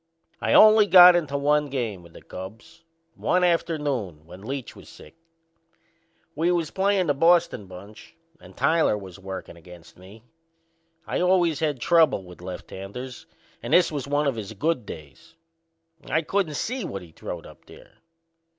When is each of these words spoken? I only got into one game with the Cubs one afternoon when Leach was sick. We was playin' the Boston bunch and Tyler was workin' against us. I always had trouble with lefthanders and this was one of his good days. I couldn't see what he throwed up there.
I 0.41 0.53
only 0.53 0.87
got 0.87 1.15
into 1.15 1.37
one 1.37 1.67
game 1.67 2.01
with 2.01 2.13
the 2.13 2.23
Cubs 2.23 2.83
one 3.13 3.43
afternoon 3.43 4.25
when 4.25 4.41
Leach 4.41 4.75
was 4.75 4.89
sick. 4.89 5.15
We 6.33 6.51
was 6.51 6.71
playin' 6.71 7.05
the 7.05 7.13
Boston 7.13 7.67
bunch 7.67 8.15
and 8.39 8.57
Tyler 8.57 8.97
was 8.97 9.19
workin' 9.19 9.57
against 9.57 9.99
us. 9.99 10.21
I 11.05 11.21
always 11.21 11.59
had 11.59 11.79
trouble 11.79 12.23
with 12.23 12.41
lefthanders 12.41 13.27
and 13.61 13.73
this 13.73 13.91
was 13.91 14.07
one 14.07 14.25
of 14.25 14.37
his 14.37 14.53
good 14.53 14.87
days. 14.87 15.35
I 16.09 16.23
couldn't 16.23 16.55
see 16.55 16.83
what 16.83 17.03
he 17.03 17.11
throwed 17.11 17.45
up 17.45 17.65
there. 17.65 17.99